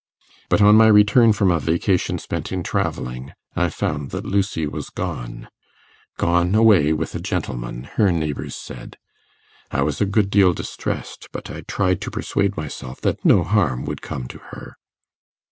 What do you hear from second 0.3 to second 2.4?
But on my return from a vacation